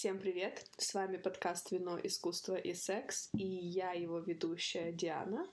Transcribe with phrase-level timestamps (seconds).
[0.00, 0.64] Всем привет!
[0.78, 5.46] С вами подкаст «Вино, искусство и секс» и я его ведущая Диана.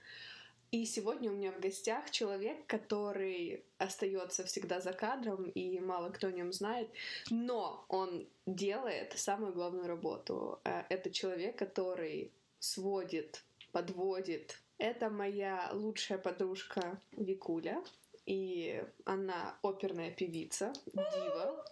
[0.72, 6.28] И сегодня у меня в гостях человек, который остается всегда за кадром, и мало кто
[6.28, 6.90] о нем знает,
[7.30, 10.62] но он делает самую главную работу.
[10.64, 14.62] Э, это человек, который сводит, подводит.
[14.78, 17.84] Это моя лучшая подружка Викуля,
[18.26, 21.66] и она оперная певица, дива.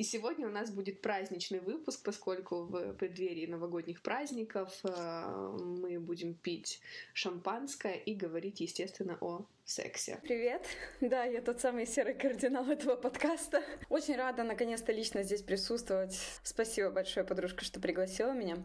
[0.00, 6.32] И сегодня у нас будет праздничный выпуск, поскольку в преддверии новогодних праздников э, мы будем
[6.32, 6.80] пить
[7.12, 10.18] шампанское и говорить, естественно, о сексе.
[10.22, 10.64] Привет!
[11.02, 13.62] Да, я тот самый серый кардинал этого подкаста.
[13.90, 16.18] Очень рада наконец-то лично здесь присутствовать.
[16.44, 18.56] Спасибо большое, подружка, что пригласила меня.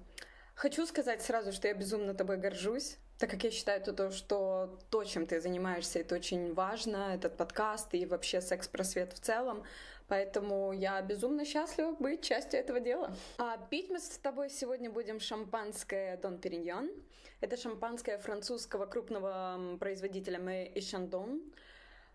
[0.53, 5.03] Хочу сказать сразу, что я безумно тобой горжусь так как я считаю то, что то,
[5.03, 9.63] чем ты занимаешься, это очень важно, этот подкаст и вообще секс-просвет в целом.
[10.07, 13.15] Поэтому я безумно счастлива быть частью этого дела.
[13.37, 16.91] А пить мы с тобой сегодня будем шампанское Дон Периньон.
[17.41, 21.41] Это шампанское французского крупного производителя Мэ и Шандон.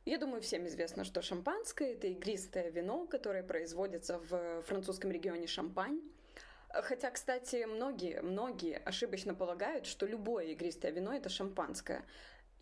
[0.04, 6.00] Я думаю, всем известно, что шампанское— это игристое вино, которое производится в французском регионе Шампань.
[6.72, 12.04] Хотя, кстати, многие, многие ошибочно полагают, что любое игристое вино— это шампанское.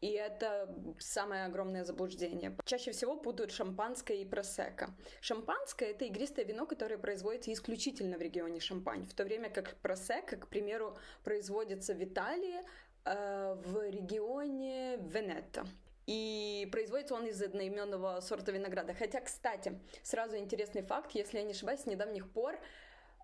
[0.00, 2.56] И это самое огромное заблуждение.
[2.64, 4.94] Чаще всего путают шампанское и просека.
[5.20, 10.36] Шампанское— это игристое вино, которое производится исключительно в регионе Шампань, в то время как просека,
[10.36, 12.60] к примеру, производится в Италии,
[13.04, 15.66] э, в регионе Венето.
[16.06, 18.94] И производится он из одноименного сорта винограда.
[18.94, 22.58] Хотя, кстати, сразу интересный факт, если я не ошибаюсь, с недавних пор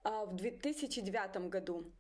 [0.05, 1.91] в 2009 году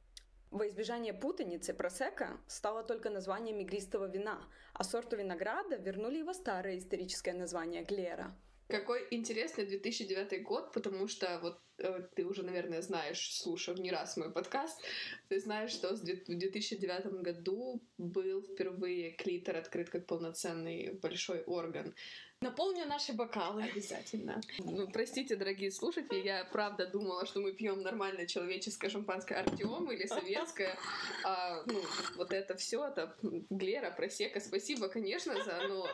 [0.50, 4.38] во избежание путаницы просека стало только названием игристого вина,
[4.72, 8.36] а сорту винограда вернули его старое историческое название Глера.
[8.68, 14.16] Какой интересный 2009 год, потому что вот э, ты уже, наверное, знаешь, слушав не раз
[14.16, 14.80] мой подкаст,
[15.28, 21.94] ты знаешь, что в 2009 году был впервые клитор открыт как полноценный большой орган.
[22.44, 23.62] Наполню наши бокалы.
[23.62, 24.38] Обязательно.
[24.58, 30.06] Ну, простите, дорогие слушатели, я правда думала, что мы пьем нормальное человеческое шампанское Артем или
[30.06, 30.76] советское.
[31.24, 31.80] А, ну,
[32.16, 33.16] вот это все, это
[33.48, 34.40] Глера, просека.
[34.40, 35.88] Спасибо, конечно, за, но...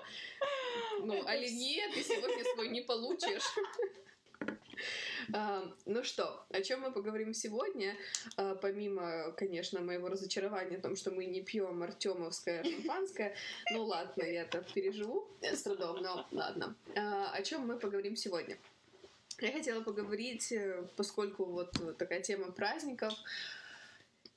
[0.98, 3.44] Ну, нет, ты сегодня свой не получишь.
[5.86, 7.96] Ну что, о чем мы поговорим сегодня?
[8.36, 13.34] А, помимо, конечно, моего разочарования о том, что мы не пьем артемовское шампанское,
[13.72, 16.74] ну ладно, я это переживу с трудом, но ладно.
[16.96, 18.56] А, о чем мы поговорим сегодня?
[19.40, 23.14] Я хотела поговорить, э, поскольку вот такая тема праздников,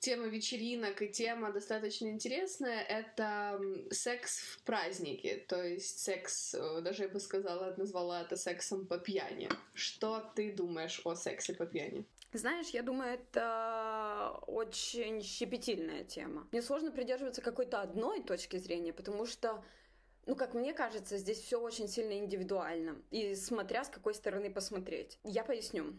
[0.03, 2.81] тема вечеринок и тема достаточно интересная.
[2.81, 3.59] Это
[3.91, 5.37] секс в празднике.
[5.47, 9.49] То есть секс, э, даже я бы сказала, назвала это сексом по пьяни.
[9.73, 12.05] Что ты думаешь о сексе по пьяни?
[12.33, 16.47] Знаешь, я думаю, это очень щепетильная тема.
[16.51, 19.63] Мне сложно придерживаться какой-то одной точки зрения, потому что
[20.25, 23.01] ну, как мне кажется, здесь все очень сильно индивидуально.
[23.11, 25.19] И смотря с какой стороны посмотреть.
[25.23, 25.93] Я поясню.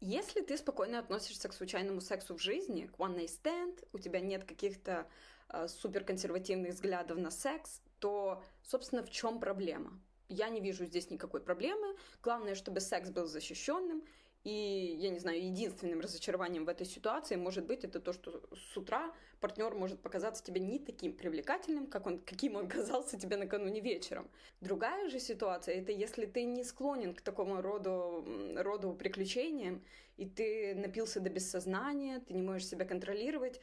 [0.00, 4.20] Если ты спокойно относишься к случайному сексу в жизни, к one night stand, у тебя
[4.20, 5.06] нет каких-то
[5.48, 9.98] э, суперконсервативных взглядов на секс, то, собственно, в чем проблема?
[10.28, 11.96] Я не вижу здесь никакой проблемы.
[12.22, 14.02] Главное, чтобы секс был защищенным,
[14.46, 18.76] и, я не знаю, единственным разочарованием в этой ситуации может быть это то, что с
[18.76, 23.80] утра партнер может показаться тебе не таким привлекательным, как он, каким он казался тебе накануне
[23.80, 24.30] вечером.
[24.60, 28.24] Другая же ситуация— это если ты не склонен к такому роду,
[28.56, 29.82] роду приключениям,
[30.16, 33.60] и ты напился до бессознания, ты не можешь себя контролировать,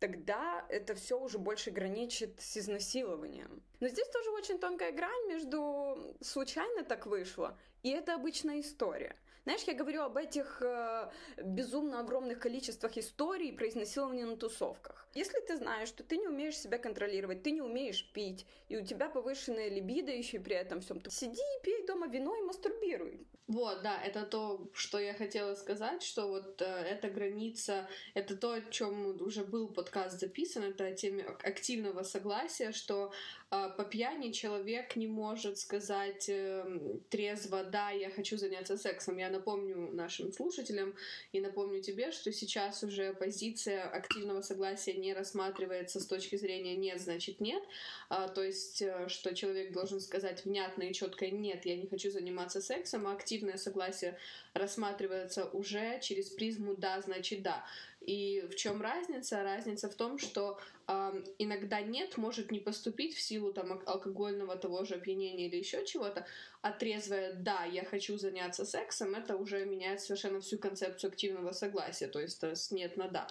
[0.00, 3.62] тогда это все уже больше граничит с изнасилованием.
[3.78, 9.14] Но здесь тоже очень тонкая грань между случайно так вышло, и это обычная история—
[9.48, 11.10] знаешь, я говорю об этих э,
[11.42, 15.08] безумно огромных количествах историй про изнасилование на тусовках.
[15.14, 18.84] Если ты знаешь, что ты не умеешь себя контролировать, ты не умеешь пить, и у
[18.84, 23.26] тебя повышенная либидо еще при этом всем, то сиди и пей дома вино и мастурбируй.
[23.46, 28.52] Вот, да, это то, что я хотела сказать, что вот э, эта граница, это то,
[28.52, 33.10] о чем уже был подкаст записан, это о теме активного согласия, что
[33.50, 36.64] по пьяни человек не может сказать э,
[37.08, 40.94] трезво, да, я хочу заняться сексом, я напомню нашим слушателям
[41.32, 47.00] и напомню тебе, что сейчас уже позиция активного согласия не рассматривается с точки зрения нет,
[47.00, 47.62] значит нет.
[48.10, 52.10] А, то есть, э, что человек должен сказать внятно и четко нет, я не хочу
[52.10, 54.18] заниматься сексом, а активное согласие
[54.52, 57.64] рассматривается уже через призму да, значит да.
[58.08, 59.42] И в чем разница?
[59.42, 64.84] Разница в том, что э, иногда нет может не поступить в силу там алкогольного того
[64.86, 66.26] же опьянения или еще чего-то,
[66.60, 72.08] а трезвое «да, я хочу заняться сексом» это уже меняет совершенно всю концепцию активного согласия,
[72.08, 73.28] то есть с «нет» на «да».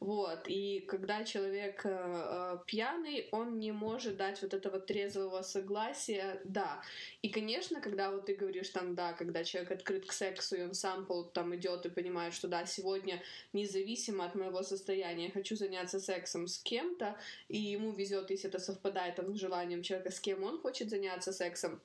[0.00, 0.40] Вот.
[0.46, 6.82] И когда человек э, э, пьяный, он не может дать вот этого трезвого согласия «да».
[7.22, 10.74] И, конечно, когда вот ты говоришь там «да», когда человек открыт к сексу, и он
[10.74, 16.46] сам там идет и понимает, что «да, сегодня независимо от моего состояния хочу заняться сексом
[16.46, 17.16] с кем-то»,
[17.48, 21.32] и ему везет, если это совпадает там, с желанием человека, с кем он хочет заняться
[21.32, 21.80] сексом,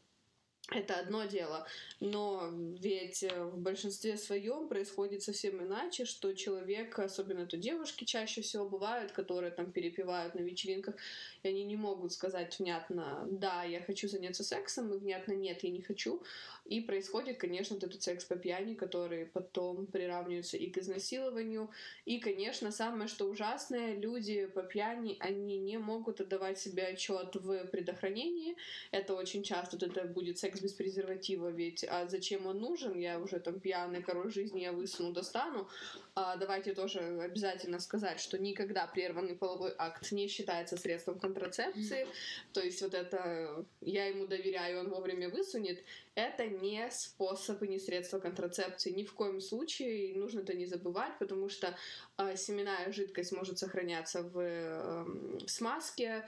[0.70, 1.68] это одно дело,
[2.00, 2.50] но
[2.80, 8.70] ведь э, в большинстве своем происходит совсем иначе, что человек, особенно это девушки чаще всего
[8.70, 10.96] бывают, которые там перепевают на вечеринках,
[11.44, 15.72] и они не могут сказать внятно «да, я хочу заняться сексом», и внятно «нет, я
[15.72, 16.24] не хочу».
[16.72, 21.70] И происходит, конечно, вот этот секс по пьяни, который потом приравнивается и к изнасилованию.
[22.06, 27.66] И, конечно, самое что ужасное, люди по пьяни, они не могут отдавать себе отчет в
[27.66, 28.56] предохранении.
[28.92, 32.98] Это очень часто вот это будет секс без презерватива, ведь а зачем он нужен?
[32.98, 35.68] Я уже там пьяный король жизни, я высуну, достану.
[36.16, 42.08] А давайте тоже обязательно сказать, что никогда прерванный половой акт не считается средством контрацепции.
[42.54, 45.84] То есть вот это я ему доверяю, он вовремя высунет.
[46.16, 48.92] Это не способ и не средство контрацепции.
[48.92, 51.78] Ни в коем случае нужно это не забывать, потому что
[52.18, 56.28] э, семенная жидкость может сохраняться в, э, в смазке,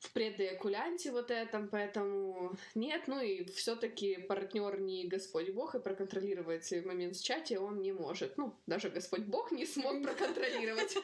[0.00, 6.70] в предоякулянте вот этом, поэтому нет, ну и все-таки партнер не Господь Бог, и проконтролировать
[6.84, 8.36] момент в чате он не может.
[8.38, 10.96] Ну, даже Господь Бог не смог проконтролировать.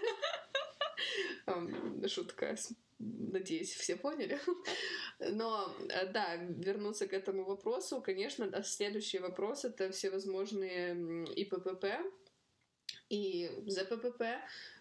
[2.08, 2.56] Шутка.
[2.98, 4.40] Надеюсь, все поняли.
[5.18, 11.84] Но, э, да, вернуться к этому вопросу, конечно, следующий вопрос— это всевозможные ИППП,
[13.08, 14.22] и ЗППП,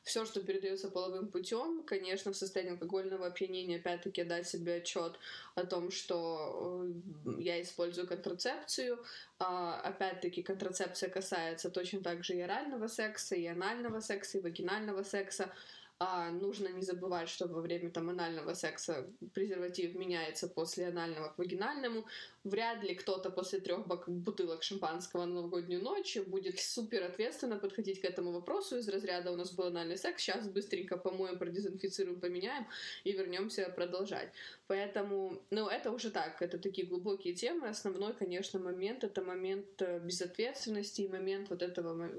[0.03, 5.19] все, что передается половым путем, конечно, в состоянии алкогольного опьянения, опять-таки, дать себе отчет
[5.53, 6.87] о том, что
[7.25, 9.03] э, я использую контрацепцию.
[9.37, 15.03] А, опять-таки, контрацепция касается точно так же и орального секса, и анального секса, и вагинального
[15.03, 15.53] секса.
[15.97, 21.37] А, нужно не забывать, что во время там анального секса презерватив меняется после анального к
[21.37, 22.05] вагинальному.
[22.45, 28.05] Вряд ли кто-то после трех бутылок шампанского на новогоднюю ночь будет супер ответственно подходить к
[28.05, 32.67] этому вопросу из разряда у нас был анальный секс, сейчас быстренько помоем, продезинфицируем, поменяем
[33.03, 34.31] и вернемся продолжать.
[34.67, 37.67] Поэтому, ну, это уже так, это такие глубокие темы.
[37.67, 42.11] Основной, конечно, момент— это момент э, безответственности и момент вот этого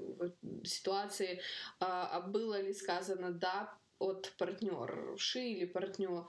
[0.65, 1.39] ситуации,
[1.79, 6.27] а, а было ли сказано «да» от партнерши или партнера.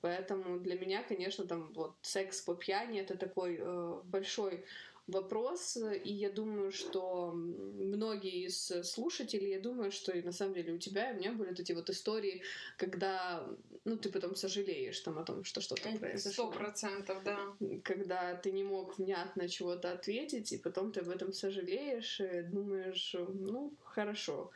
[0.00, 4.64] Поэтому для меня, конечно, там вот секс по пьяни это такой э, большой
[5.06, 10.72] вопрос, и я думаю, что многие из слушателей, я думаю, что и на самом деле
[10.72, 12.42] у тебя и у меня были эти вот истории,
[12.78, 13.46] когда,
[13.84, 16.32] ну, ты потом сожалеешь там о том, что что-то произошло.
[16.32, 17.38] Сто процентов, да.
[17.82, 23.14] Когда ты не мог внятно чего-то ответить, и потом ты об этом сожалеешь, и думаешь,
[23.28, 24.50] ну, хорошо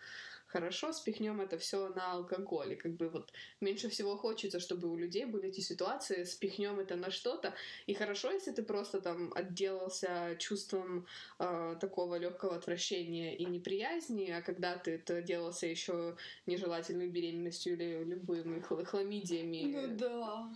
[0.49, 2.73] хорошо, спихнем это все на алкоголь.
[2.73, 6.97] И как бы вот меньше всего хочется, чтобы у людей были эти ситуации, спихнем это
[6.97, 7.55] на что-то.
[7.87, 11.07] И хорошо, если ты просто там отделался чувством
[11.39, 18.05] э, такого легкого отвращения и неприязни, а когда ты это делался еще нежелательной беременностью или
[18.05, 19.73] любыми хламидиями.
[19.73, 20.49] Ну да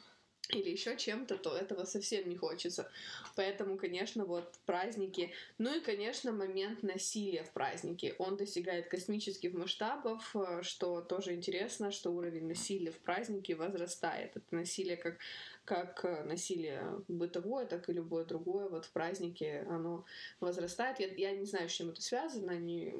[0.48, 2.90] или еще чем-то, то этого совсем не хочется.
[3.36, 5.32] Поэтому, конечно, вот праздники.
[5.58, 8.14] Ну и, конечно, момент насилия в празднике.
[8.18, 14.36] Он достигает космических масштабов, э, что тоже интересно, что уровень насилия в празднике возрастает.
[14.36, 15.18] Это насилие как
[15.64, 20.04] как э, насилие бытовое, так и любое другое вот в празднике оно
[20.40, 20.98] возрастает.
[20.98, 22.92] Я, я не знаю, с чем это связано, не,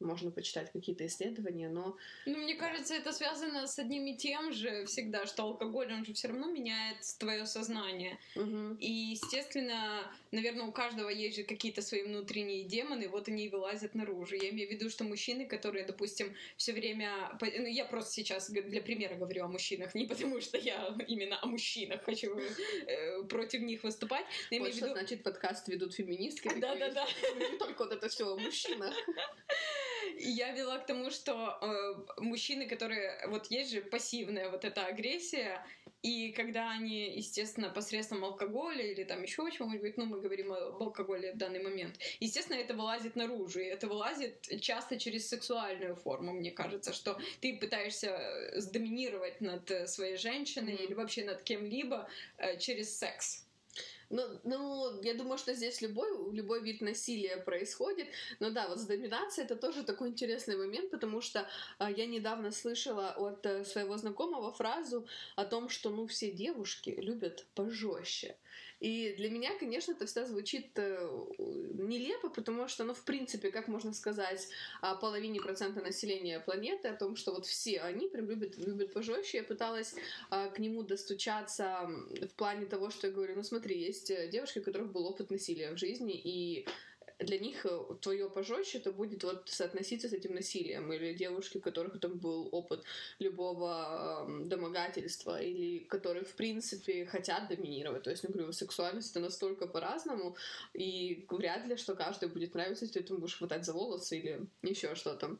[0.00, 1.96] можно почитать какие-то исследования, но...
[2.26, 6.12] Ну, мне кажется, это связано с одним и тем же всегда, что алкоголь, он же
[6.12, 8.18] все равно меняет твое сознание.
[8.36, 8.76] Угу.
[8.80, 10.02] И, естественно,
[10.34, 14.34] наверное, у каждого есть же какие-то свои внутренние демоны, вот они и вылазят наружу.
[14.34, 17.38] Я имею в виду, что мужчины, которые, допустим, все время...
[17.40, 21.46] Ну, я просто сейчас для примера говорю о мужчинах, не потому что я именно о
[21.46, 22.38] мужчинах хочу
[22.86, 24.26] э, против них выступать.
[24.50, 24.98] Но вот что виду...
[24.98, 26.50] значит подкаст ведут феминистки.
[26.58, 27.06] Да-да-да.
[27.38, 28.94] Не только вот это все о мужчинах.
[30.18, 33.26] я вела к тому, что э, мужчины, которые...
[33.28, 35.64] Вот есть же пассивная вот эта агрессия,
[36.02, 41.32] и когда они, естественно, посредством алкоголя или там еще чего-нибудь, ну, мы говорим об алкоголе
[41.32, 46.50] в данный момент, естественно, это вылазит наружу, и это вылазит часто через сексуальную форму, мне
[46.50, 50.84] кажется, что ты пытаешься сдоминировать над своей женщиной mm-hmm.
[50.84, 52.06] или вообще над кем-либо
[52.36, 53.43] э, через секс.
[54.14, 58.06] Ну, ну, я думаю, что здесь любой, любой вид насилия происходит.
[58.38, 62.52] Но да, вот с доминацией это тоже такой интересный момент, потому что а, я недавно
[62.52, 65.04] слышала от а, своего знакомого фразу
[65.34, 68.36] о том, что, ну, все девушки любят пожестче.
[68.84, 73.66] И для меня, конечно, это всегда звучит э, нелепо, потому что, ну, в принципе, как
[73.66, 74.46] можно сказать
[74.82, 79.38] о половине процента населения планеты, о том, что вот все они прям любят, любят пожестче.
[79.38, 79.94] Я пыталась
[80.28, 84.58] а, к нему достучаться в плане того, что я говорю, ну, смотри, есть э, девушки,
[84.58, 86.66] у которых был опыт насилия в жизни, и
[87.18, 91.60] для них э, твое пожестче это будет вот соотноситься с этим насилием или девушки, у
[91.60, 92.84] которых там был опыт
[93.18, 98.02] любого э, домогательства или которые в принципе хотят доминировать.
[98.02, 100.36] То есть, ну, говорю, сексуальность это настолько по-разному,
[100.72, 104.46] и вряд ли, что каждый будет нравиться, если ты этому будешь хватать за волосы или
[104.62, 105.38] еще что-то.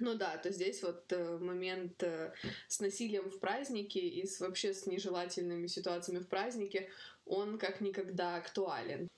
[0.00, 2.32] Ну да, то здесь вот э, момент э,
[2.68, 6.88] с насилием в празднике и с, вообще с нежелательными ситуациями в празднике,
[7.26, 9.08] он как никогда актуален.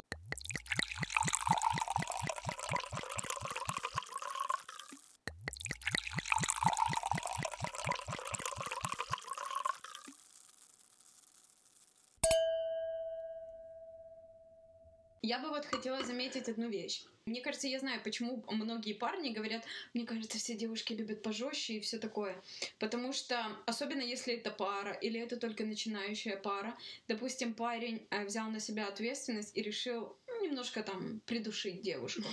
[15.31, 17.05] Я бы вот хотела заметить одну вещь.
[17.25, 21.81] Мне кажется, я знаю, почему многие парни говорят, мне кажется, все девушки любят пожестче и
[21.81, 22.43] все такое.
[22.81, 28.51] Потому что, особенно если это пара или это только начинающая пара, допустим, парень э, взял
[28.51, 32.27] на себя ответственность и решил немножко там придушить девушку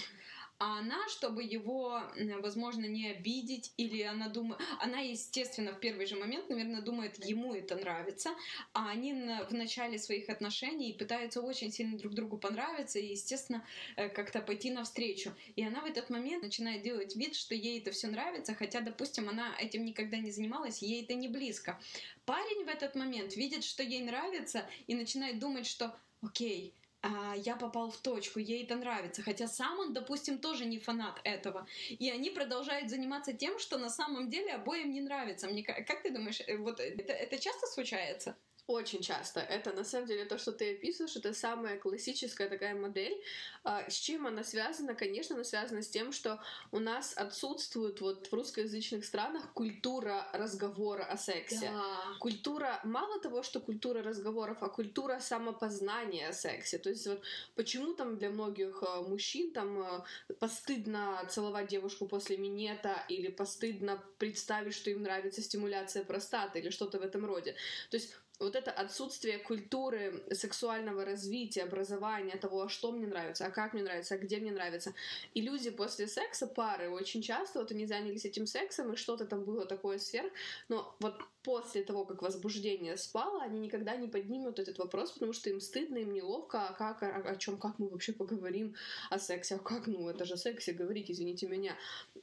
[0.60, 2.02] а она, чтобы его,
[2.42, 7.54] возможно, не обидеть, или она думает, она, естественно, в первый же момент, наверное, думает, ему
[7.54, 8.32] это нравится,
[8.74, 13.64] а они в начале своих отношений пытаются очень сильно друг другу понравиться и, естественно,
[13.96, 15.34] э, как-то пойти навстречу.
[15.56, 19.30] И она в этот момент начинает делать вид, что ей это все нравится, хотя, допустим,
[19.30, 21.80] она этим никогда не занималась, ей это не близко.
[22.26, 26.74] Парень в этот момент видит, что ей нравится, и начинает думать, что окей,
[27.08, 29.22] а, я попал в точку, ей это нравится.
[29.22, 31.68] Хотя сам он, допустим, тоже не фанат этого.
[31.90, 35.48] И они продолжают заниматься тем, что на самом деле обоим не нравится.
[35.48, 38.36] Мне как ты думаешь, э, вот это, это часто случается?
[38.68, 39.40] Очень часто.
[39.40, 43.18] Это на самом деле то, что ты описываешь, это самая классическая такая модель.
[43.64, 44.94] А, с чем она связана?
[44.94, 46.44] Конечно, она связана с тем, что
[46.74, 51.72] у нас отсутствует вот в русскоязычных странах культура разговора о сексе.
[51.72, 52.18] Да.
[52.20, 56.78] Культура, мало того, что культура разговоров, а культура самопознания о сексе.
[56.78, 57.22] То есть вот
[57.56, 60.06] почему там для многих а, мужчин там а,
[60.42, 67.00] постыдно целовать девушку после минета или постыдно представить, что им нравится стимуляция простаты или что-то
[67.00, 67.56] в этом роде.
[67.90, 73.51] То есть вот это отсутствие культуры сексуального развития, образования, того, а что мне нравится, а
[73.51, 74.94] как мне нравится, а где мне нравится.
[75.34, 79.44] И люди после секса, пары, очень часто вот они занялись этим сексом, и что-то там
[79.44, 80.32] было такое сверх,
[80.70, 81.15] но вот
[81.48, 85.98] после того, как возбуждение спало, они никогда не поднимут этот вопрос, потому что им стыдно,
[85.98, 88.75] им неловко, а как, о, о чем, как мы вообще поговорим
[89.10, 91.74] о сексе, а как, ну, это же сексе говорить, извините меня.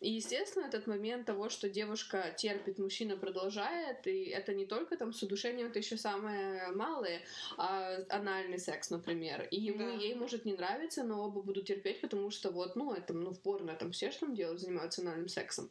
[0.01, 5.15] И, естественно, этот момент того, что девушка терпит, мужчина продолжает, и это не только там
[5.15, 7.23] с удушением, это еще самое малое,
[7.57, 9.49] а анальный секс, например.
[9.51, 9.93] И ему, да.
[9.93, 13.41] ей может не нравиться, но оба будут терпеть, потому что вот, ну, это, ну, в
[13.41, 15.71] порно там все что там делают, занимаются анальным сексом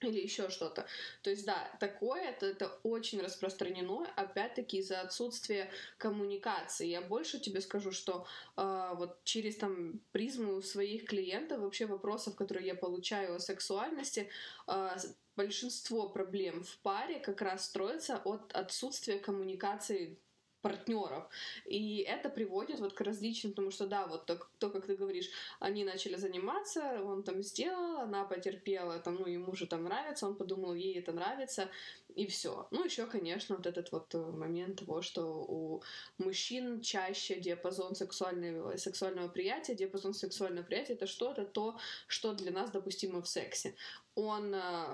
[0.00, 0.86] или еще что-то.
[1.22, 6.86] То есть, да, такое это, это очень распространено, опять-таки, из-за отсутствия коммуникации.
[6.86, 8.26] Я больше тебе скажу, что
[8.56, 14.28] э, вот через там призму своих клиентов, вообще вопросов, которые я получаю о сексуальности,
[14.66, 14.96] э,
[15.36, 20.18] большинство проблем в паре как раз строится от отсутствия коммуникации
[20.62, 21.28] партнеров.
[21.64, 25.30] И это приводит вот к различным, потому что да, вот то, то, как ты говоришь,
[25.60, 30.36] они начали заниматься, он там сделал, она потерпела, там, ну, ему же там нравится, он
[30.36, 31.68] подумал, ей это нравится,
[32.14, 32.66] и все.
[32.70, 35.82] Ну, еще, конечно, вот этот вот э, момент того, что у
[36.18, 42.70] мужчин чаще диапазон сексуального, сексуального приятия, диапазон сексуального приятия это что-то то, что для нас
[42.70, 43.74] допустимо в сексе.
[44.14, 44.86] Он э,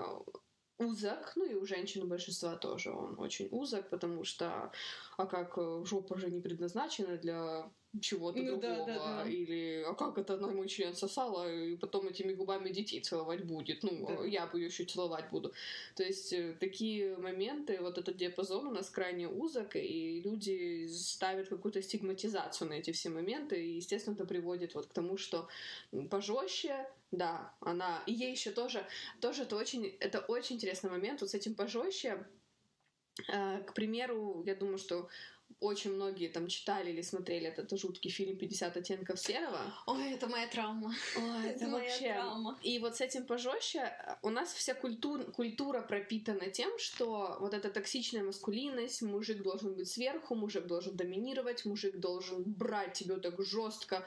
[0.77, 4.71] узок, ну и у женщин большинства тоже он очень узок, потому что,
[5.17, 7.69] а как э, жопа же не предназначена для
[8.01, 9.29] чего-то ну, другого, да, да, да.
[9.29, 13.83] или а как это на мой член сосала, и потом этими губами детей целовать будет,
[13.83, 14.25] ну, да.
[14.25, 15.53] я бы ее еще целовать буду.
[15.95, 21.47] То есть э, такие моменты, вот этот диапазон у нас крайне узок, и люди ставят
[21.47, 25.47] какую-то стигматизацию на эти все моменты, и, естественно, это приводит вот к тому, что
[26.09, 26.87] пожестче,
[27.17, 28.03] да, она...
[28.05, 28.85] И ей еще тоже,
[29.21, 31.21] тоже это очень, это очень интересный момент.
[31.21, 32.25] Вот с этим пожестче,
[33.31, 35.09] э, к примеру, я думаю, что
[35.61, 39.59] очень многие там читали или смотрели этот жуткий фильм «50 оттенков серого».
[39.87, 40.93] Ой, это моя травма.
[41.15, 42.13] Ой, это, это вообще...
[42.13, 42.59] травма.
[42.61, 43.91] И вот с этим пожестче
[44.21, 45.31] у нас вся культур...
[45.31, 51.65] культура пропитана тем, что вот эта токсичная маскулинность, мужик должен быть сверху, мужик должен доминировать,
[51.65, 54.05] мужик должен брать тебя так жестко,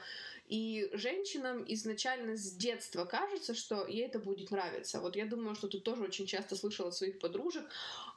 [0.49, 4.99] и женщинам изначально с детства кажется, что ей это будет нравиться.
[4.99, 7.65] Вот я думаю, что ты тоже очень часто слышала от своих подружек,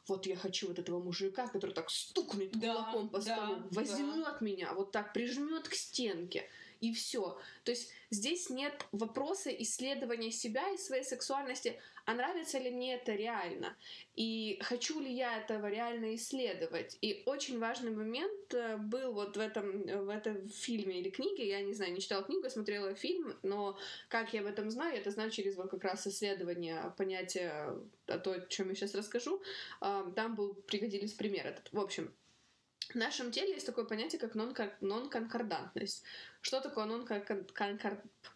[0.08, 4.24] вот я хочу вот этого мужика, который так стукнет да, кулаком по столу, да, возьмет
[4.24, 4.38] да.
[4.40, 6.48] меня, вот так прижмет к стенке
[6.82, 7.38] и все.
[7.62, 13.14] То есть здесь нет вопроса исследования себя и своей сексуальности, а нравится ли мне это
[13.14, 13.76] реально,
[14.16, 16.98] и хочу ли я этого реально исследовать.
[17.00, 21.62] И очень важный момент э, был вот в этом, в этом фильме или книге, я
[21.62, 25.30] не знаю, не читала книгу, смотрела фильм, но как я об этом знаю, это знаю
[25.30, 29.40] через вот как раз исследование понятия о том, о чем я сейчас расскажу.
[29.80, 31.56] Там был, пригодились примеры.
[31.70, 32.12] В общем,
[32.92, 36.02] в нашем теле есть такое понятие, как нон-конкордантность.
[36.42, 36.84] Что такое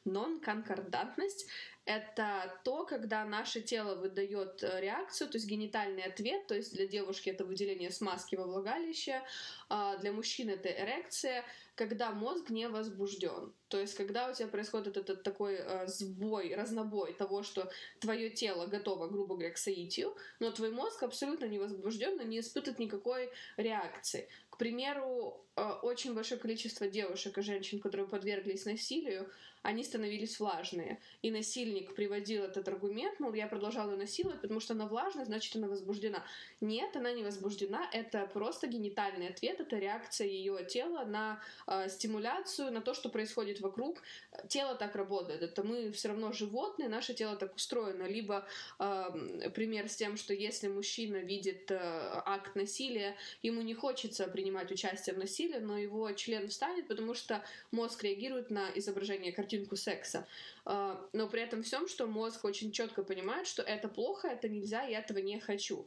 [0.05, 1.47] нон-конкордантность?
[1.85, 6.87] Это то, когда наше тело выдает э, реакцию, то есть генитальный ответ, то есть для
[6.87, 9.23] девушки это выделение смазки во влагалище,
[9.69, 11.45] а для мужчин это эрекция,
[11.77, 13.53] когда мозг не возбужден.
[13.69, 17.71] То есть, когда у тебя происходит этот такой э, сбой, разнобой того, что
[18.01, 22.79] твое тело готово, грубо говоря, к соитию, но твой мозг абсолютно не возбужден, не испытывает
[22.79, 24.29] никакой реакции.
[24.51, 29.31] К примеру, очень большое количество девушек и женщин, которые подверглись насилию,
[29.67, 31.01] они становились влажные.
[31.23, 35.57] И насильник приводил этот аргумент, мол, я продолжала ее насиловать, потому что она влажная, значит,
[35.57, 36.25] она возбуждена.
[36.61, 42.73] Нет, она не возбуждена, это просто генитальный ответ, это реакция ее тела на э, стимуляцию,
[42.73, 44.03] на то, что происходит вокруг.
[44.49, 48.05] Тело так работает, это мы все равно животные, наше тело так устроено.
[48.05, 48.47] Либо
[48.79, 51.77] э, пример с тем, что если мужчина видит э,
[52.25, 57.45] акт насилия, ему не хочется принимать участие в насилии, но его член встанет, потому что
[57.71, 60.27] мозг реагирует на изображение картинку секса.
[60.65, 64.83] А, но при этом всем, что мозг очень четко понимает, что это плохо, это нельзя,
[64.83, 65.87] я этого не хочу.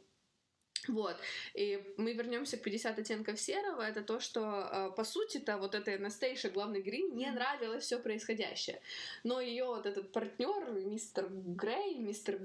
[0.88, 1.15] Вот.
[1.53, 3.81] И мы вернемся к 50 оттенков серого.
[3.81, 8.81] Это то, что, а, по сути-то, вот этой Анастейше, главной героине, не нравилось все происходящее.
[9.24, 12.39] Но ее вот этот партнер, мистер Грей, мистер...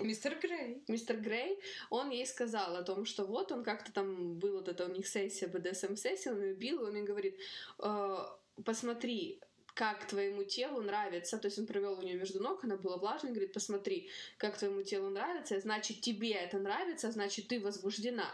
[0.00, 0.82] Мистер Грей.
[0.88, 1.58] Мистер Грей,
[1.90, 5.06] он ей сказал о том, что вот он как-то там, был вот это у них
[5.06, 7.38] сессия, BDSM-сессия, он ее бил, и он ей говорит,
[7.78, 8.26] «Э,
[8.64, 9.40] посмотри,
[9.76, 13.32] как твоему телу нравится, то есть он провел у нее между ног, она была влажной,
[13.32, 14.08] говорит, посмотри,
[14.38, 18.24] как твоему телу нравится, значит, тебе это нравится, значит, ты возбуждена.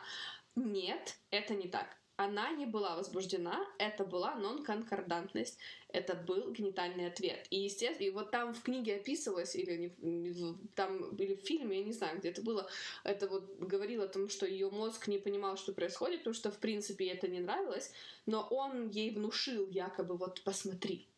[0.55, 1.97] Нет, это не так.
[2.17, 7.49] Она не была возбуждена, это была нон-конкордантность, это был генитальный ответ.
[7.51, 11.85] И, естественно, и вот там в книге описывалось, или не, там, или в фильме, я
[11.85, 12.71] не знаю, где это было,
[13.03, 16.59] это вот говорило о том, что ее мозг не понимал, что происходит, потому что, в
[16.59, 17.91] принципе, это не нравилось,
[18.27, 21.09] но он ей внушил якобы, вот, посмотри,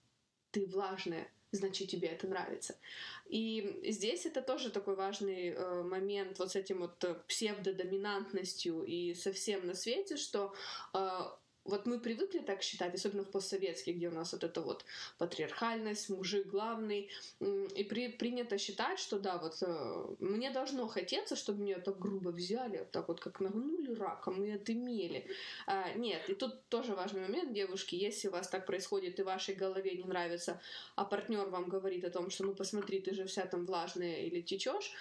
[0.54, 2.76] ты влажная, значит тебе это нравится.
[3.26, 9.14] И здесь это тоже такой важный э, момент вот с этим вот э, псевдодоминантностью и
[9.14, 10.54] совсем на свете, что
[10.92, 11.20] э,
[11.64, 14.84] вот мы привыкли так считать, особенно в постсоветских, где у нас вот эта вот
[15.18, 17.08] патриархальность, мужик главный,
[17.40, 22.28] и при, принято считать, что да, вот э, мне должно хотеться, чтобы меня так грубо
[22.28, 25.26] взяли, так вот как нагнули раком и отымели.
[25.66, 29.54] А, нет, и тут тоже важный момент, девушки, если у вас так происходит и вашей
[29.54, 30.60] голове не нравится,
[30.96, 34.42] а партнер вам говорит о том, что ну посмотри, ты же вся там влажная или
[34.42, 34.92] течешь,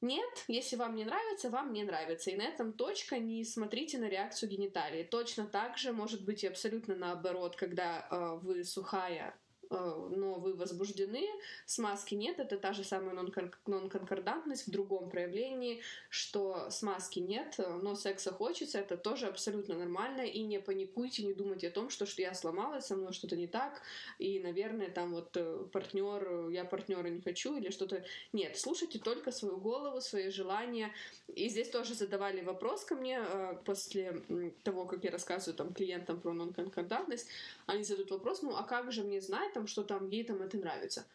[0.00, 2.30] нет, если вам не нравится, вам не нравится.
[2.30, 5.04] И на этом точка, не смотрите на реакцию гениталии.
[5.04, 9.34] Точно так же может быть и абсолютно наоборот, когда э, вы сухая
[9.70, 11.26] но вы возбуждены,
[11.64, 18.32] смазки нет, это та же самая нон-конкордантность в другом проявлении, что смазки нет, но секса
[18.32, 22.34] хочется, это тоже абсолютно нормально, и не паникуйте, не думайте о том, что, что я
[22.34, 23.82] сломалась, со мной что-то не так,
[24.18, 28.04] и, наверное, там вот э, партнер, я партнера не хочу, или что-то...
[28.32, 30.92] Нет, слушайте только свою голову, свои желания.
[31.28, 34.22] И здесь тоже задавали вопрос ко мне э, после
[34.62, 37.28] того, как я рассказываю там клиентам про нон-конкордантность,
[37.66, 40.58] они задают вопрос, ну а как же мне знать, там, что там ей там это
[40.58, 41.06] нравится.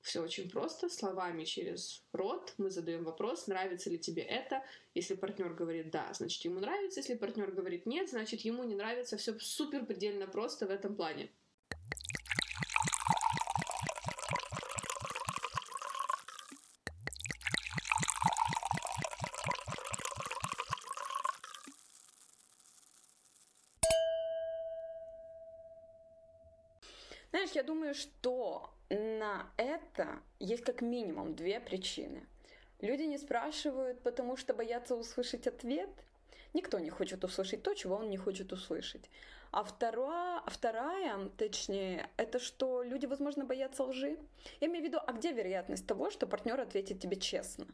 [0.00, 4.64] Все очень просто, словами через рот мы задаем вопрос, нравится ли тебе это.
[4.94, 7.00] Если партнер говорит да, значит ему нравится.
[7.00, 9.18] Если партнер говорит нет, значит ему не нравится.
[9.18, 11.30] Все супер предельно просто в этом плане.
[27.30, 30.22] Знаешь, я думаю, что на это
[30.62, 32.22] есть как минимум две причины.
[32.80, 35.90] Люди не спрашивают, потому что боятся услышать ответ.
[36.54, 39.08] Никто не хочет услышать то, чего он не хочет услышать.
[39.52, 44.18] А вторая, вторая, точнее, это что люди, возможно, боятся лжи.
[44.60, 47.66] Я имею в виду, а где вероятность того, что партнер ответит тебе честно?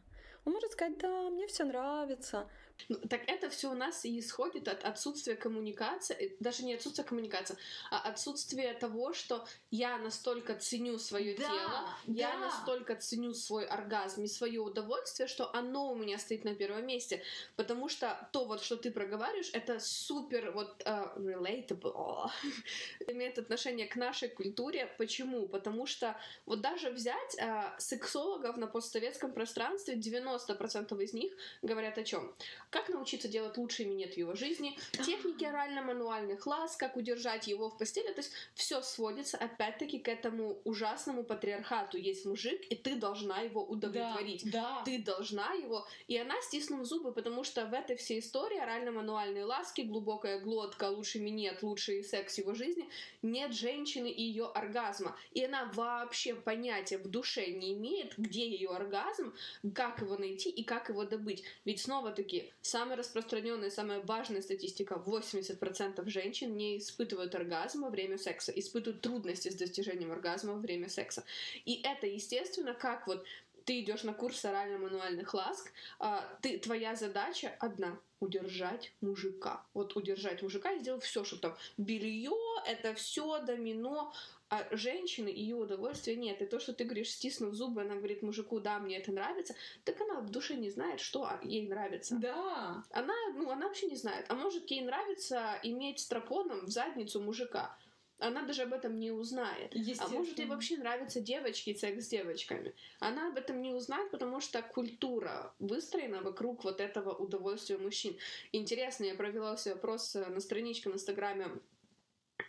[0.45, 2.49] Он может сказать, да, мне все нравится.
[2.87, 7.03] Ну, так это все у нас и исходит от отсутствия коммуникации, э, даже не отсутствия
[7.03, 7.57] коммуникации,
[7.91, 12.13] а отсутствия того, что я настолько ценю свое да, тело, да.
[12.13, 16.87] я настолько ценю свой оргазм и свое удовольствие, что оно у меня стоит на первом
[16.87, 17.21] месте.
[17.57, 22.29] Потому что то, вот, что ты проговариваешь, это супер вот uh, relatable,
[23.07, 24.85] имеет отношение к нашей культуре.
[24.99, 25.47] Почему?
[25.47, 32.03] Потому что вот даже взять uh, сексологов на постсоветском пространстве, 90% из них говорят о
[32.03, 32.31] чем?
[32.69, 37.77] как научиться делать лучший минет в его жизни, техники орально-мануальных ласк, как удержать его в
[37.77, 38.11] постели.
[38.13, 41.97] То есть все сводится опять-таки к этому ужасному патриархату.
[41.97, 44.49] Есть мужик, и ты должна его удовлетворить.
[44.51, 44.83] Да, да.
[44.85, 45.87] Ты должна его.
[46.07, 51.21] И она стиснула зубы, потому что в этой всей истории орально-мануальные ласки, глубокая глотка, лучший
[51.21, 52.89] минет, лучший секс его жизни,
[53.21, 55.15] нет женщины и ее оргазма.
[55.31, 59.33] И она вообще понятия в душе не имеет, где ее оргазм,
[59.73, 61.43] как его найти и как его добыть.
[61.65, 68.51] Ведь снова-таки Самая распространенная, самая важная статистика 80% женщин не испытывают оргазм во время секса,
[68.51, 71.23] испытывают трудности с достижением оргазма во время секса.
[71.65, 73.25] И это, естественно, как вот
[73.65, 79.65] ты идешь на курс орально-мануальных ласк, а, ты, твоя задача одна— удержать мужика.
[79.73, 84.13] Вот удержать мужика и сделать все, чтобы там белье, это все, домино,
[84.49, 86.41] а женщины ее удовольствия нет.
[86.41, 89.55] И то, что ты говоришь, стиснув зубы, она говорит мужику, да, мне это нравится,
[89.85, 92.15] так она в душе не знает, что ей нравится.
[92.15, 92.83] Да.
[92.91, 94.25] Она, ну, она вообще не знает.
[94.29, 97.77] А может, ей нравится иметь стропоном в задницу мужика.
[98.19, 99.73] Она даже об этом не узнает.
[99.99, 102.73] А может, ей вообще нравятся девочки и секс с девочками.
[102.99, 108.17] Она об этом не узнает, потому что культура выстроена вокруг вот этого удовольствия мужчин.
[108.51, 111.47] Интересно, я провела себе опрос на страничке в Инстаграме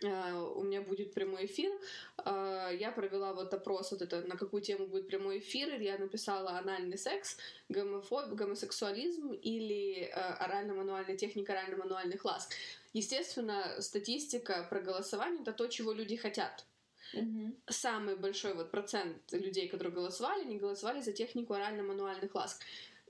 [0.03, 1.71] Э, у меня будет прямой эфир.
[2.25, 5.79] Э, я провела вот опрос вот это, на какую тему будет прямой эфир.
[5.79, 7.37] Я написала анальный секс,
[7.69, 12.53] гомофоб, гомосексуализм или э, орально-мануальная техника орально-мануальных ласк.
[12.93, 16.65] Естественно, статистика про голосование— это то, чего люди хотят.
[17.13, 17.55] Угу.
[17.67, 22.63] Самый большой вот процент людей, которые голосовали, не голосовали за технику орально-мануальных ласк.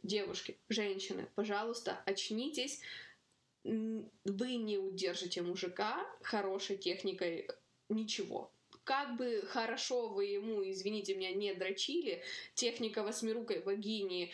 [0.03, 2.81] Девушки, женщины, пожалуйста, очнитесь
[3.63, 7.47] вы не удержите мужика хорошей техникой
[7.89, 8.51] ничего.
[8.91, 12.21] Как бы хорошо вы ему, извините меня, не дрочили,
[12.55, 14.33] техника восьмирукой вагини,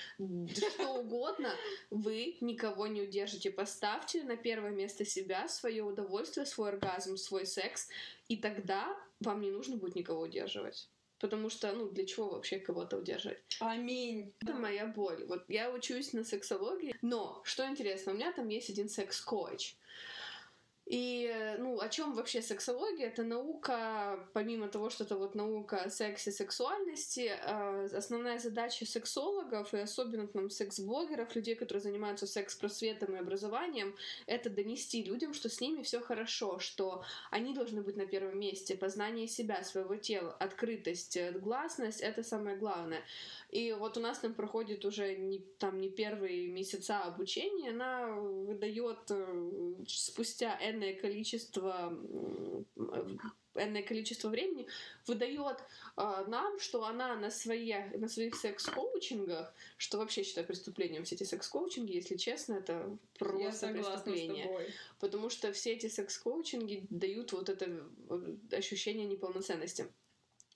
[0.56, 1.54] что угодно,
[1.92, 3.52] вы никого не удержите.
[3.52, 7.88] Поставьте на первое место себя, свое удовольствие, свой оргазм, свой секс,
[8.30, 10.90] и тогда вам не нужно будет никого удерживать.
[11.20, 13.38] Потому что, ну, для чего вообще кого-то удерживать?
[13.60, 14.34] Аминь.
[14.40, 15.24] Это моя боль.
[15.28, 19.76] Вот я учусь на сексологии, но, что интересно, у меня там есть один секс-коуч.
[20.90, 23.08] И, ну, о чем вообще сексология?
[23.08, 29.80] Это наука, помимо того, что это вот наука сексе, сексуальности, э, основная задача сексологов и
[29.80, 33.98] особенно там секс-блогеров, людей, которые занимаются секс-просветом и образованием,
[34.28, 38.78] это донести людям, что с ними все хорошо, что они должны быть на первом месте,
[38.78, 43.04] познание себя, своего тела, открытость, гласность— это самое главное.
[43.50, 49.00] И вот у нас там проходит уже не, там не первые месяца обучения, она выдает
[49.10, 51.98] э, спустя энное количество
[53.58, 54.68] энное количество времени
[55.06, 55.58] выдает
[55.98, 61.24] э, нам, что она на, свои, на своих секс-коучингах, что вообще считаю преступлением все эти
[61.24, 64.72] секс-коучинги, если честно, это просто преступление.
[65.00, 67.66] Потому что все эти секс-коучинги дают вот это
[68.10, 69.88] э, ощущение неполноценности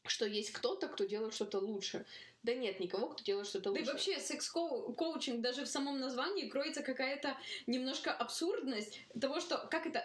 [0.03, 2.05] что есть кто-то, кто делает что-то лучше.
[2.43, 3.83] Да нет никого, кто делает что-то лучше.
[3.83, 9.85] Да и вообще секс-коучинг, даже в самом названии кроется какая-то немножко абсурдность того, что как
[9.85, 10.03] это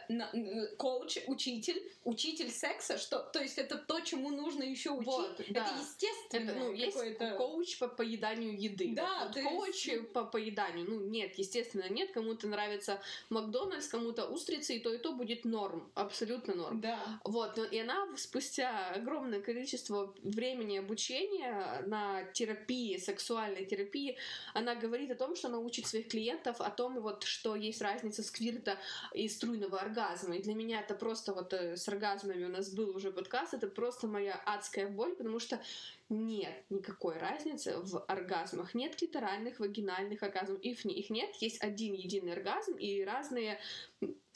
[0.76, 5.06] коуч, учитель, учитель секса, что, то есть это то, чему нужно еще учить.
[5.06, 5.78] Вот, это да.
[5.80, 6.50] естественно.
[6.50, 8.92] Это, ну, есть коуч по поеданию еды.
[8.94, 10.12] Да, вот, коуч есть...
[10.12, 10.86] по поеданию.
[10.88, 12.12] Ну нет, естественно, нет.
[12.12, 16.80] Кому-то нравится Макдональдс, кому-то устрицы, и то и то будет норм, абсолютно норм.
[16.80, 17.20] Да.
[17.24, 24.16] Вот, и она спустя огромное количество времени обучения на терапии, сексуальной терапии,
[24.54, 28.22] она говорит о том, что она учит своих клиентов о том, вот, что есть разница
[28.22, 28.78] сквирта
[29.14, 30.36] и струйного оргазма.
[30.36, 33.66] И для меня это просто вот э, с оргазмами у нас был уже подкаст, это
[33.66, 35.60] просто моя адская боль, потому что
[36.08, 38.74] нет никакой разницы в оргазмах.
[38.74, 40.60] Нет клиторальных, вагинальных оргазмов.
[40.60, 41.34] Их, их нет.
[41.36, 43.58] Есть один единый оргазм и разные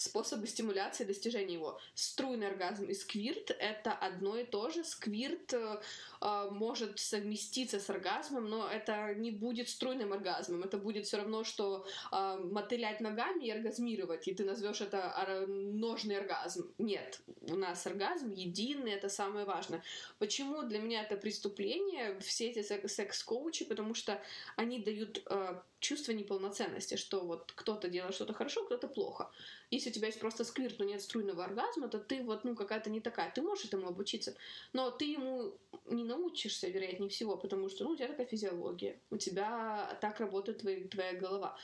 [0.01, 1.79] способы стимуляции достижения его.
[1.95, 4.83] Струйный оргазм и сквирт— это одно и то же.
[4.83, 5.81] Сквирт э,
[6.23, 10.63] э, может совместиться с оргазмом, но это не будет струйным оргазмом.
[10.63, 16.17] Это будет все равно, что э, мотылять ногами и оргазмировать, и ты назовешь это ножный
[16.17, 16.73] оргазм.
[16.79, 19.83] Нет, у нас оргазм единый, это самое важное.
[20.19, 24.19] Почему для меня это преступление, все эти секс-коучи, потому что
[24.57, 29.31] они дают э, чувство неполноценности, что вот кто-то делает что-то хорошо, кто-то плохо.
[29.71, 32.91] Если у тебя есть просто сквирт, но нет струйного оргазма, то ты вот, ну, какая-то
[32.91, 33.33] не такая.
[33.35, 34.35] Ты можешь этому обучиться,
[34.73, 35.55] но ты ему
[35.87, 40.59] не научишься, вероятнее всего, потому что, ну, у тебя такая физиология, у тебя так работает
[40.59, 41.57] твоя, твоя голова.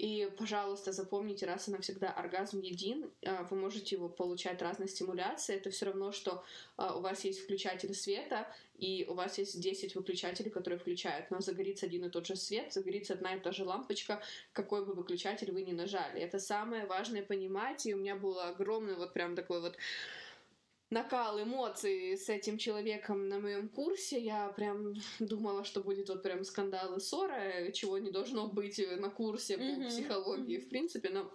[0.00, 5.56] И, пожалуйста, запомните раз и навсегда, оргазм един, а, вы можете его получать разной стимуляции,
[5.56, 6.42] это все равно, что
[6.78, 11.40] а, у вас есть включатель света, и у вас есть 10 выключателей, которые включают, но
[11.40, 14.22] загорится один и тот же свет, загорится одна и та же лампочка,
[14.54, 16.22] какой бы выключатель вы ни нажали.
[16.22, 19.76] Это самое важное понимать, и у меня было огромный вот прям такой вот
[20.90, 24.20] накал эмоций с этим человеком на моем курсе.
[24.20, 29.10] Я прям думала, что будет вот прям скандал и ссора, чего не должно быть на
[29.10, 29.88] курсе по mm-hmm.
[29.88, 31.30] психологии, в принципе, но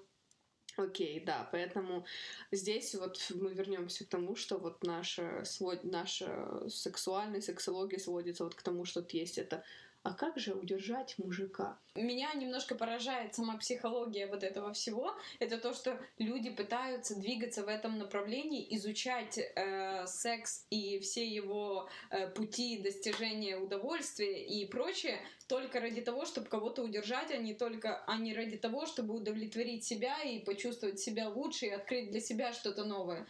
[0.77, 2.05] Окей, да, поэтому
[2.51, 8.55] здесь вот мы вернемся к тому, что вот наша, свод, наша сексуальная сексология сводится вот
[8.55, 9.63] к тому, что есть это
[10.05, 11.79] а как же удержать мужика?
[11.95, 15.15] Меня немножко поражает сама психология вот этого всего.
[15.39, 21.89] Это то, что люди пытаются двигаться в этом направлении, изучать э, секс и все его
[22.11, 28.03] э, пути достижения удовольствия и прочее только ради того, чтобы кого-то удержать, а не только,
[28.05, 32.53] а не ради того, чтобы удовлетворить себя и почувствовать себя лучше и открыть для себя
[32.53, 33.25] что-то новое.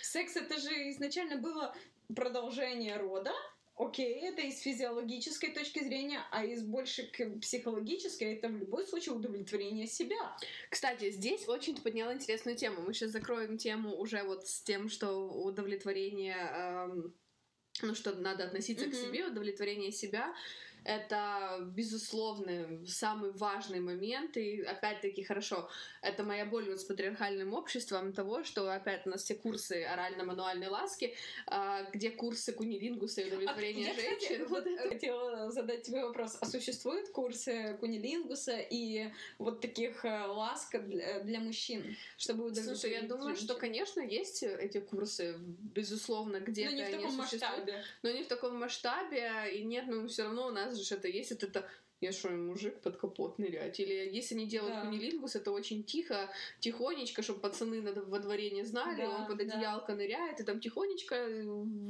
[0.00, 1.74] Секс это же изначально было
[2.14, 3.32] продолжение рода,
[3.76, 7.10] Окей, это из физиологической точки зрения, а из больше
[7.40, 10.36] психологической это в любой случай удовлетворение себя.
[10.70, 12.82] Кстати, здесь очень ты подняла интересную тему.
[12.82, 17.14] Мы сейчас закроем тему уже вот с тем, что удовлетворение, эм,
[17.82, 18.90] ну что надо относиться mm-hmm.
[18.90, 20.32] к себе, удовлетворение себя
[20.84, 24.36] это, безусловно, самый важный момент.
[24.36, 25.68] И, опять-таки, хорошо,
[26.02, 30.68] это моя боль вот с патриархальным обществом того, что, опять, у нас все курсы орально-мануальной
[30.68, 31.14] ласки,
[31.46, 34.18] а, где курсы кунилингуса и удовлетворения а, женщин.
[34.18, 34.88] Кстати, вот это...
[34.90, 36.36] хотела задать тебе вопрос.
[36.40, 42.94] А существуют курсы кунилингуса и вот таких э, ласк для, для мужчин, чтобы удовлетворить Слушай,
[42.94, 43.44] я думаю, женщин?
[43.44, 45.36] что, конечно, есть эти курсы,
[45.74, 47.84] безусловно, где-то в таком масштабе.
[48.02, 51.30] Но не в таком масштабе, и нет, но все равно у нас же это есть,
[51.30, 51.68] вот это
[52.04, 53.80] я что, мужик под капот нырять?
[53.80, 54.82] Или если не делают да.
[54.82, 59.92] кунилингус, это очень тихо, тихонечко, чтобы пацаны во дворе не знали, да, он под одеялко
[59.92, 59.98] да.
[59.98, 61.26] ныряет и там тихонечко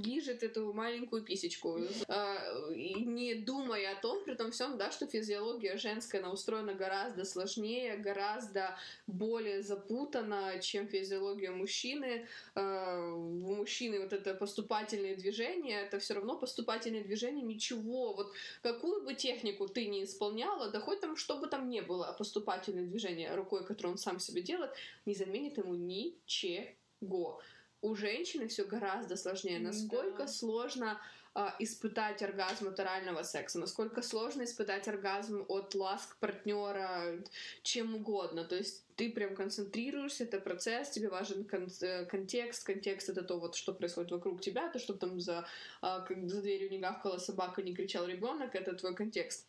[0.04, 1.80] лижет эту маленькую писечку.
[2.08, 2.38] А,
[2.70, 7.96] не думая о том, при том всем, да, что физиология женская, она устроена гораздо сложнее,
[7.96, 12.26] гораздо более запутана, чем физиология мужчины.
[12.54, 18.12] А, у мужчины вот это поступательные движения, это все равно поступательные движения, ничего.
[18.14, 22.14] Вот какую бы технику ты не исполняла, да хоть там, что бы там ни было,
[22.18, 24.70] поступательное движение рукой, которое он сам себе делает,
[25.06, 27.40] не заменит ему ничего.
[27.80, 29.58] У женщины все гораздо сложнее.
[29.58, 30.28] Насколько да.
[30.28, 31.00] сложно
[31.34, 37.22] э, испытать оргазм от орального секса, насколько сложно испытать оргазм от ласк партнера,
[37.62, 38.44] чем угодно.
[38.44, 43.38] То есть ты прям концентрируешься, это процесс, тебе важен кон- э, контекст, контекст это то,
[43.38, 45.46] вот, что происходит вокруг тебя, то, что там за,
[45.82, 49.46] э, за дверью не гавкала собака, не кричал ребенок, это твой контекст.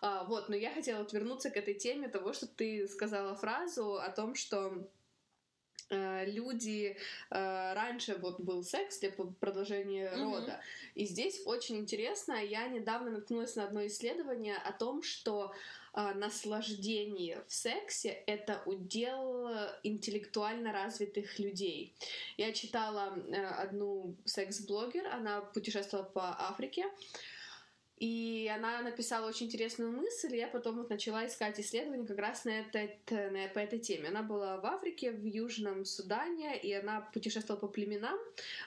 [0.00, 3.96] А, вот, но я хотела вот вернуться к этой теме того, что ты сказала фразу
[3.96, 4.88] о том, что
[5.90, 6.96] э, люди
[7.30, 10.22] э, раньше вот был секс для продолжения mm-hmm.
[10.22, 10.60] рода.
[10.94, 15.54] И здесь очень интересно, я недавно наткнулась на одно исследование о том, что
[15.94, 19.48] э, наслаждение в сексе это удел
[19.82, 21.94] интеллектуально развитых людей.
[22.36, 26.84] Я читала э, одну секс-блогер, она путешествовала по Африке.
[27.98, 32.44] И она написала очень интересную мысль, и я потом вот начала искать исследования как раз
[32.44, 32.90] на, это,
[33.30, 34.08] на, по этой теме.
[34.08, 38.18] Она была в Африке, в Южном Судане, и она путешествовала по племенам,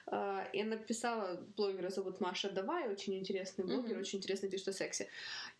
[0.07, 4.01] э, и она писала, блогера зовут Маша Давай, очень интересный блогер, mm-hmm.
[4.01, 5.07] очень интересно пишет о сексе.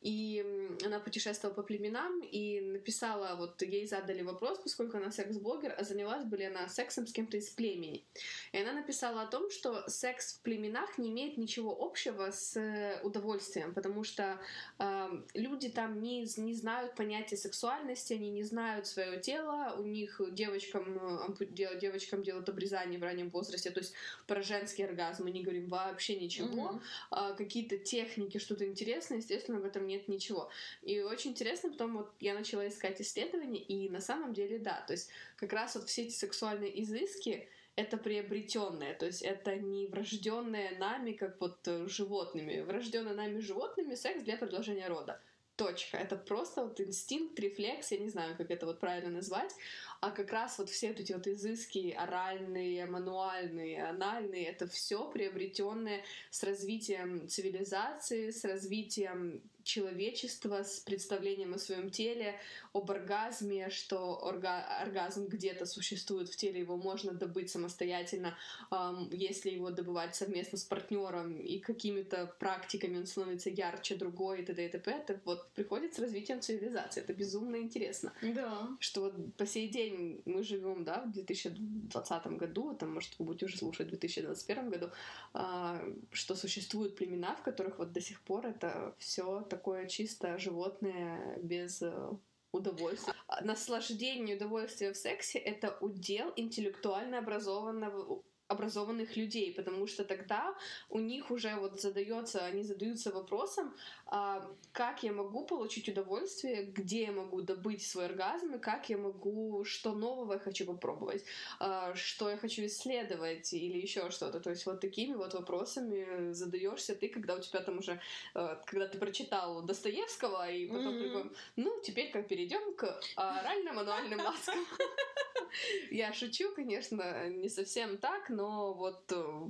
[0.02, 0.44] И
[0.84, 6.24] она путешествовала по племенам и написала, вот ей задали вопрос, поскольку она секс-блогер, а занялась
[6.24, 8.04] бы ли она сексом с кем-то из племени.
[8.52, 13.59] И она написала о том, что секс в племенах не имеет ничего общего с удовольствием
[13.60, 14.40] удовольствием, потому что
[14.80, 20.22] э, люди там не, не знают понятия сексуальности, они не знают свое тело, у них
[20.32, 23.94] девочкам, девочкам делают обрезание в раннем возрасте, то есть
[24.28, 27.32] про женский оргазм мы не говорим вообще ничего, mm-hmm.
[27.32, 30.50] э, какие-то техники, что-то интересное, естественно, в этом нет ничего.
[30.82, 34.94] И очень интересно, потом вот я начала искать исследования, и на самом деле да, то
[34.94, 37.48] есть как раз вот все эти сексуальные изыски,
[37.80, 42.62] это приобретенное, то есть это не врожденное нами, как вот э, животными.
[42.62, 45.20] Врожденное нами животными секс для продолжения рода.
[45.56, 45.98] Точка.
[45.98, 49.54] Это просто вот инстинкт, рефлекс, я не знаю, как это вот правильно назвать,
[50.02, 56.44] а как раз вот все эти вот изыски оральные, мануальные, анальные, это все приобретенное с
[56.44, 62.40] развитием цивилизации, с развитием человечества, с представлением о своем теле,
[62.74, 68.36] об оргазме, что орга оргазм где-то существует в теле, его можно добыть самостоятельно,
[68.72, 74.46] эм, если его добывать совместно с партнером и какими-то практиками он становится ярче другой и
[74.46, 74.66] т.д.
[74.66, 74.92] и т.п.
[74.92, 77.02] Это вот приходит с развитием цивилизации.
[77.02, 78.12] Это безумно интересно.
[78.22, 78.68] Да.
[78.80, 83.46] Что вот по сей день мы живем, да, в 2020 году, там, может, вы будете
[83.46, 84.90] уже слушать в 2021 году,
[85.34, 91.38] а, что существуют племена, в которых вот до сих пор это все такое чисто животное
[91.44, 92.10] без э,
[92.54, 93.14] удовольствия.
[93.42, 100.56] Наслаждение удовольствия в сексе— это удел интеллектуально образованного образованных людей, потому что тогда
[100.90, 103.76] у них уже вот задается, они задаются вопросом,
[104.12, 108.98] а, как я могу получить удовольствие, где я могу добыть свой оргазм, и как я
[108.98, 111.24] могу, что нового я хочу попробовать,
[111.60, 114.40] а, что я хочу исследовать или еще что-то.
[114.40, 118.02] То есть вот такими вот вопросами задаешься ты, когда у тебя там уже,
[118.34, 121.08] а, когда ты прочитал Достоевского, и потом mm-hmm.
[121.08, 124.60] такой, ну, теперь как перейдем к орально-мануальным ласкам.
[125.92, 129.50] Я шучу, конечно, не совсем так, но вот э,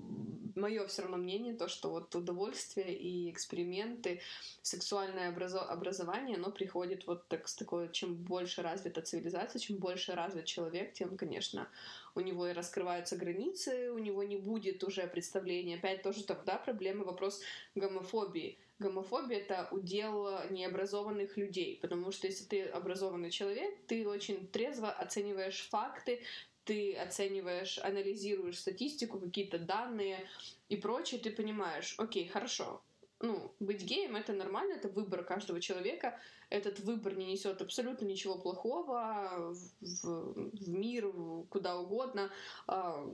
[0.56, 4.22] мое все равно мнение то, что вот удовольствие и эксперименты,
[4.62, 10.14] сексуальное образо- образование, оно приходит вот так с такой, чем больше развита цивилизация, чем больше
[10.14, 11.68] развит человек, тем, конечно,
[12.16, 15.76] у него и раскрываются границы, у него не будет уже представления.
[15.76, 17.42] Опять тоже тогда проблема, вопрос
[17.76, 24.90] гомофобии гомофобия— это удел необразованных людей, потому что если ты образованный человек, ты очень трезво
[24.90, 26.22] оцениваешь факты,
[26.64, 30.28] ты оцениваешь, анализируешь статистику, какие-то данные
[30.70, 32.82] и прочее, ты понимаешь, окей, хорошо,
[33.22, 38.38] ну, быть геем это нормально, это выбор каждого человека, этот выбор не несет абсолютно ничего
[38.38, 41.12] плохого в, в мир,
[41.50, 42.32] куда угодно.
[42.68, 43.08] А,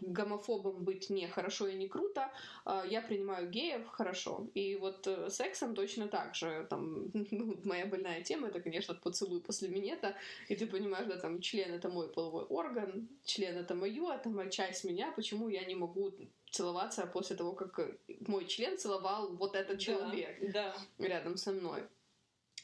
[0.00, 2.30] гомофобом быть не хорошо и не круто.
[2.64, 4.46] А, я принимаю геев хорошо.
[4.54, 6.66] И вот э, сексом точно так же.
[6.68, 10.14] Там, ну, моя больная тема это, конечно, поцелуй после минета.
[10.48, 14.50] И ты понимаешь, да, там член это мой половой орган, член это мою, это моя
[14.50, 15.12] часть меня.
[15.12, 16.12] Почему я не могу
[16.50, 17.80] целоваться после того, как
[18.28, 21.06] мой член целовал вот этот человек да, да.
[21.06, 21.82] рядом со мной.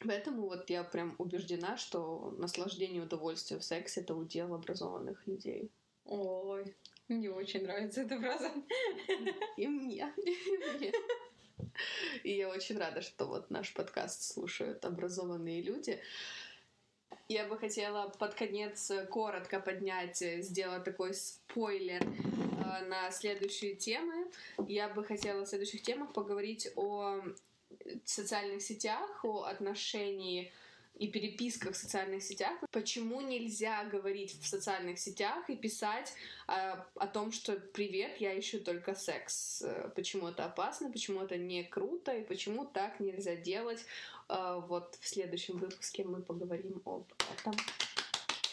[0.07, 5.71] Поэтому вот я прям убеждена, что наслаждение и удовольствие в сексе— это удел образованных людей.
[6.05, 6.75] Ой,
[7.09, 8.51] мне очень нравится эта фраза.
[9.57, 10.13] И мне.
[10.17, 10.93] И мне.
[12.25, 16.01] И я очень рада, что вот наш подкаст слушают образованные люди.
[17.29, 24.31] Я бы хотела под конец коротко поднять, сделать такой спойлер э, на следующие темы.
[24.67, 27.21] Я бы хотела в следующих темах поговорить о
[28.05, 30.53] социальных сетях, о отношении
[31.01, 32.53] и переписках в социальных сетях.
[32.73, 36.13] Почему нельзя говорить в социальных сетях и писать
[36.47, 39.65] э, о том, что «Привет, я ищу только секс».
[39.95, 43.85] Почему это опасно, почему это не круто и почему так нельзя делать.
[44.29, 47.55] Э, вот в следующем выпуске мы поговорим об этом.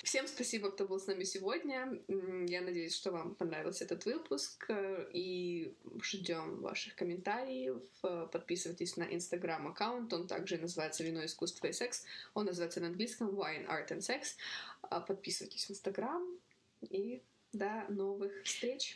[0.07, 1.99] Всем спасибо, кто был с нами сегодня.
[2.47, 4.63] Я надеюсь, что вам понравился этот выпуск.
[4.69, 7.83] Э, и ждем ваших комментариев.
[8.03, 10.13] Э, подписывайтесь на инстаграм аккаунт.
[10.13, 12.05] Он также называется Вино, искусство и секс.
[12.35, 14.37] Он называется на английском Wine, Art and Sex.
[15.05, 16.25] Подписывайтесь в инстаграм.
[16.89, 18.95] И до новых встреч!